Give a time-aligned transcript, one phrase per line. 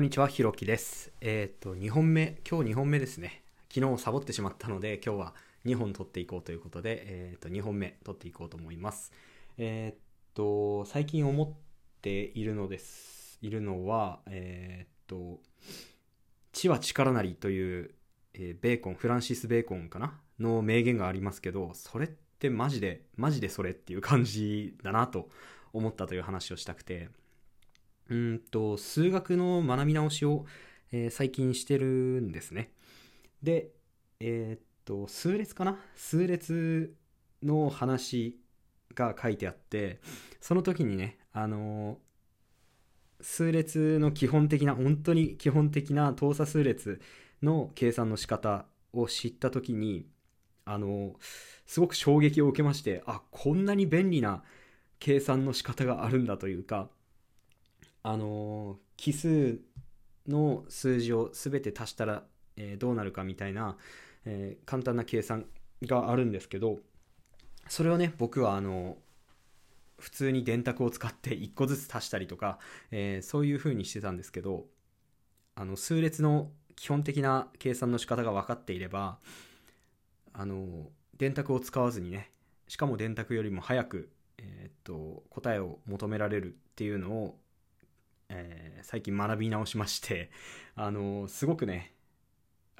[0.00, 1.12] こんにちは、ひろきです。
[1.20, 3.42] えっ、と、2本目、今日2本目ですね。
[3.70, 5.34] 昨日サボってしまったので、今日は
[5.66, 9.12] 2本撮っていこうということで、えっ、と、2本目撮っていこうと思います。
[9.58, 10.00] えっ、
[10.32, 11.52] と、最近思っ
[12.00, 15.38] ているのです、いるのは、えっ、と、
[16.52, 17.90] 知は力なりという、
[18.32, 20.18] えベーコン、フランシス・ベーコンかな？
[20.38, 25.28] の名言がありますけど、それってマジで、マジでそれっていう感じだなと
[25.74, 27.10] 思ったという話をしたくて、
[28.10, 30.44] うんと、数学の学び直しを、
[30.92, 32.72] えー最近してるんですね。
[33.42, 33.70] で、
[34.18, 35.78] えーっと、数列かな？
[35.94, 36.94] 数列
[37.42, 38.38] の話
[38.94, 40.00] が書いてあって、
[40.40, 41.98] その時にね、あのー
[43.22, 47.02] 数列の基本的な、本当に基本的な等差数列
[47.42, 50.08] の計算の仕方を知った時に、
[50.64, 51.14] あの
[51.66, 54.42] すごく衝撃を受けまして、あ、こんなに便利な
[54.98, 56.88] 計算の仕方があるんだというか、
[58.02, 59.60] あの奇数
[60.28, 62.24] の数字を全て足したら、
[62.56, 63.76] えーどうなるかみたいな、
[64.24, 65.46] えー簡単な計算
[65.82, 66.78] があるんですけど
[67.68, 68.96] それをね僕はあの
[69.98, 72.58] 普通に電卓を使って1個ずつ足したりとか、
[72.90, 74.66] えーそういう風にしてたんですけど
[75.54, 79.18] あの数列の基本的な計算の仕方が分かっていれば
[80.32, 82.30] あの電卓を使わずにね
[82.68, 87.38] しかも電卓よりも早く、えーっと答えを求められるっていうのを
[88.30, 90.30] えー最近学び直しまして、
[90.74, 91.94] あのすごくね、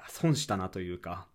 [0.09, 1.29] 損したなというか、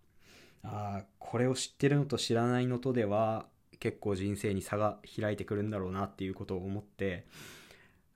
[0.62, 7.26] あーこれを知ってるのと知らないのとでは、結構人生に差が開いてくるんだろうなっていうことを思って、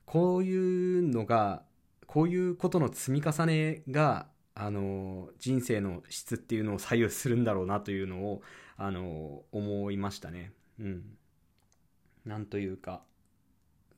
[0.06, 1.64] こういうのが、
[2.06, 8.42] こういうことの積み重ねが、あの人生の質っていうのを左右するんだろうなというのを、
[8.76, 10.52] あの思いましたね。
[10.80, 11.16] うん。
[12.24, 13.04] なんというか、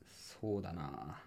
[0.06, 1.22] そうだな。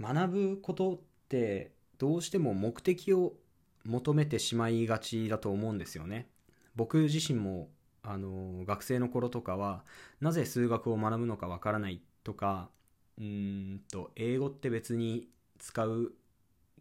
[0.00, 3.34] 学ぶことってどうしても目的を
[3.84, 6.28] 求めてしまいがちだと思うんですよね。
[6.74, 7.70] 僕自身も
[8.02, 9.84] あの学生の頃とかは
[10.20, 12.70] なぜ数学を学ぶのかわからないとか
[13.18, 16.12] うんと英語って別に使う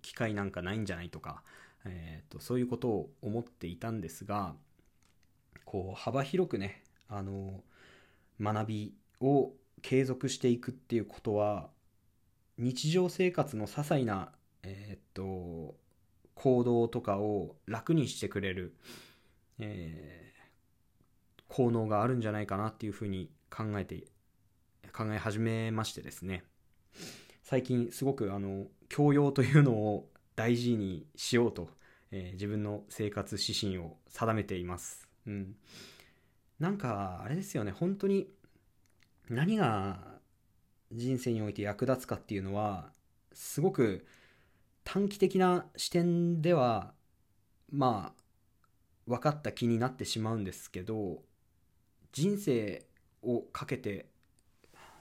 [0.02, 1.44] 機会なんかないんじゃないとか、
[1.86, 4.56] えーとそういうことを思っていたんですが
[5.66, 7.64] こう幅広くねあの
[8.42, 11.70] 学びを継続していくっていうことは
[12.58, 14.32] 日常生活の些細な、
[14.64, 15.76] えーっと
[16.34, 18.76] 行動とかを楽にしてくれる、
[19.60, 20.26] えー
[21.48, 24.08] 効能があるんじゃないかなっていうふうに考えて
[24.92, 26.44] 考え始めましてですね。
[27.44, 31.70] 最近すごくあの教養というのを大事にしようと、
[32.12, 35.56] えー自分の生活指針を定めています、うん、
[36.60, 37.72] なんかあれですよね。
[37.72, 38.28] 本当に
[39.30, 40.15] 何が
[40.92, 42.92] 人生において役立つかっていうのは
[43.34, 44.06] すごく
[44.84, 46.94] 短期的な視点では
[47.72, 48.24] まあ
[49.08, 51.24] 分かった気になってしまうんですけど
[52.12, 52.86] 人生
[53.22, 54.08] をかけて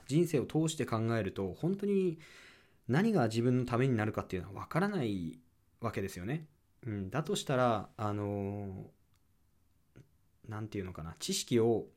[0.07, 2.19] 人生を通して考えると本当に
[2.87, 5.39] 何が自分のためになるかっていうのは分からない
[5.81, 6.45] わけですよね。
[6.85, 8.91] うん、だとしたらあの
[10.47, 11.87] なんていうのかな知識を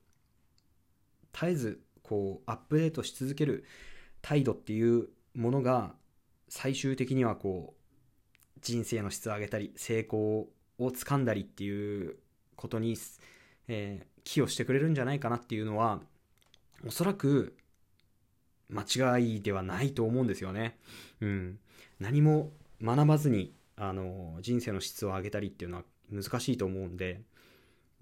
[1.33, 3.65] 絶えずこうアップデートし続ける
[4.23, 5.95] 態度っていうものが
[6.49, 10.49] 最終的にはこう人生の質を上げたり成功
[10.79, 12.17] をつかんだりっていう
[12.57, 12.97] ことに、
[13.69, 16.03] えー寄与してくれるんじゃないかなっていうのは
[16.87, 17.57] おそらく
[18.69, 18.83] 間
[19.17, 20.77] 違いではないと思うんですよね。
[21.23, 21.59] うん、
[21.99, 22.53] 何も
[22.83, 27.23] 学ばずにあの人生の質を上げたりっていうのは難しいと思うんで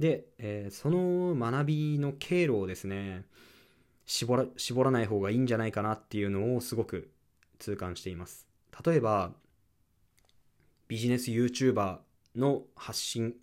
[0.00, 3.25] で、えーその学びの経路をですね
[4.06, 7.11] 絞ら絞らない方がいいんじゃないかなっていうのをすごく
[7.59, 8.47] 痛感しています。
[8.84, 9.33] 例えば
[10.89, 11.99] ビジネス YouTuber
[12.37, 13.34] の発信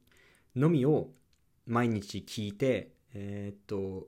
[0.55, 1.09] のみを
[1.65, 4.07] 毎日聞いてえーっと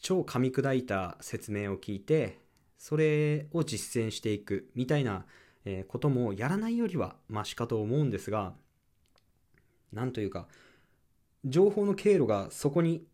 [0.00, 2.38] 超噛み砕いた説明を聞いて
[2.76, 5.24] それを実践していくみたいな
[5.88, 8.52] こともやらないよりはマシかと思うんですが
[9.92, 10.46] なんというか
[11.44, 13.06] 情報の経路がそこに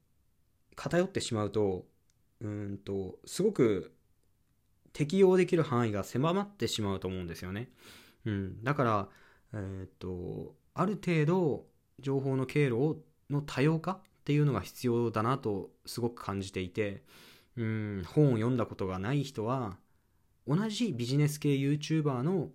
[0.74, 1.84] 偏ってしまうと
[2.40, 3.92] うんとすごく
[4.92, 7.70] 適用できる範囲が狭まってしまうと思うんですよね。
[8.24, 9.08] うん、だから、
[9.54, 11.66] えーっとある程度
[11.98, 17.02] 情報の経路の多様化っていうのが必要だなとすごく感じていて、
[17.56, 19.76] うん、本を読んだことがない人は
[20.46, 22.48] 同じビジネス系 YouTuber の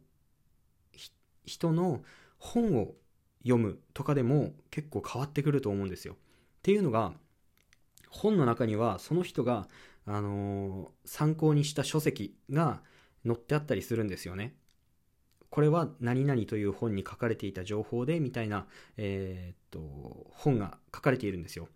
[1.46, 2.02] 人の
[2.38, 2.96] 本を
[3.44, 6.14] 読むとかでも結構変わってくると思うんですよ。
[6.14, 6.18] っ
[6.64, 7.14] ていうのが
[8.16, 9.68] 本の中にはその人が、
[10.06, 12.82] あのー参考にした書籍が
[13.26, 14.56] 載ってあったりするんですよね。
[15.50, 18.68] これは何々という本に書かれていた情報でみたいな、
[18.98, 21.70] えー、っと本が書かれているんですよ。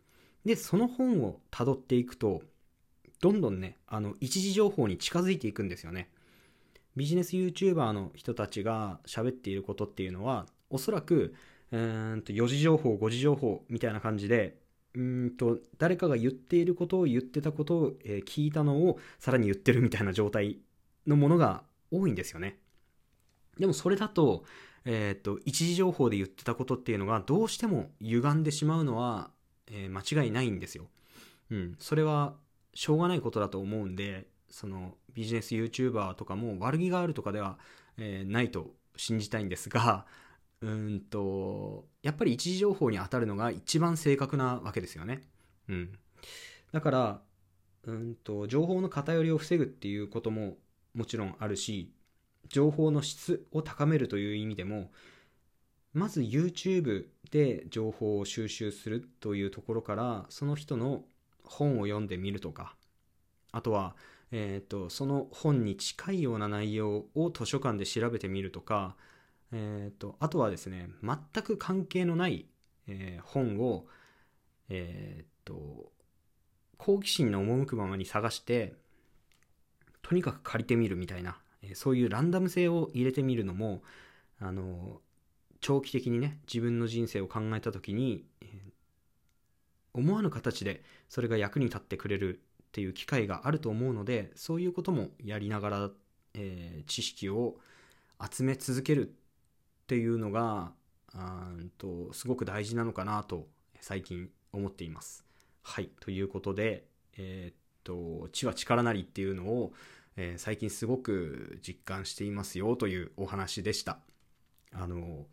[0.45, 2.41] でその本をたどっていくと
[3.21, 6.09] どんどんねあの一時情報に近づいていくんですよね。
[6.95, 11.33] ビジネス YouTuber の人たちが喋っていることっていうのはおそらく
[11.71, 14.57] うーんと4時情報5時情報みたいな感じで
[14.95, 20.59] うんと誰かが言っていることを言ってたことを、えー、聞いたのをさらに言ってるみたいな状態
[21.05, 22.57] のものが多いんですよね。
[23.59, 24.45] でもそれだと,、
[24.85, 29.31] えー、と一時情報で言ってたことっていうのがどうしても歪んでしまうのは、
[29.67, 30.87] えー、間違いないんですよ。
[31.51, 32.35] うん、それは
[32.73, 37.57] しょうがないことだと思うんでそのビジネス YouTuber とかも悪気があるとかでは、
[37.97, 40.05] え、ないと信じたいんですが
[40.61, 45.21] うんとやっぱり一時情報に当たるのが一番正確なわけですよね。
[45.69, 45.89] うん、
[46.71, 47.21] だから
[47.83, 50.57] うんと情報の偏りを防ぐっていうことも
[50.93, 51.93] もちろんあるし
[52.49, 54.91] 情報の質を高めるという意味でも
[55.93, 61.03] まず YouTube で情報を収集するというところからその人の
[61.43, 62.75] 本を読んでみるとか
[63.51, 63.95] あとは、
[64.31, 68.95] えーと、その本に近いような内容を図書館で調べてみるとか、
[69.51, 72.45] えーと、あとはですね全く関係のない、
[72.87, 73.87] えー、本を、
[74.69, 75.91] えーと
[76.77, 78.73] 好奇心の赴くままに探して
[80.01, 83.81] とにかく借りてみるみたいなえそういうランダム性を入れてみるのも
[84.39, 85.01] あの
[85.59, 88.25] 長期的にね自分の人生を考えた時に
[89.93, 95.89] 思わぬ形でそれが役に立ってくれるっていう機会があると思うのでそういうこともやりながら、
[96.35, 97.57] えー、知識を
[98.31, 99.15] 集め続ける
[99.89, 100.71] っていうのが
[101.15, 103.47] うんとすごく大事なのかなと
[103.81, 105.25] 最近思っています。
[105.63, 106.85] はいということで、
[107.17, 109.73] えー、っと「知は力なり」っていうのを
[110.21, 113.99] えー、最近すごく実感していますよというお話でした。
[114.73, 115.27] あの、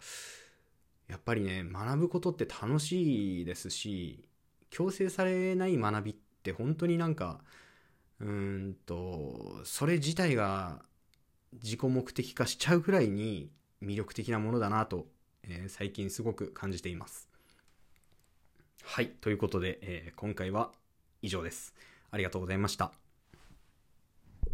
[1.09, 4.29] やっぱりね、学ぶことって楽しいですし、
[4.71, 6.15] 強制されない学びっ
[6.45, 7.41] て本当になんか、
[8.21, 10.85] うんと、それ自体が
[11.55, 13.51] 自己目的化しちゃうくらいに
[13.83, 15.07] 魅力的なものだなと、
[15.43, 17.29] えー、最近すごく感じています。
[18.83, 20.71] はい、ということで、えー、今回は
[21.23, 21.75] 以上です。
[22.11, 23.06] ありがとうございました。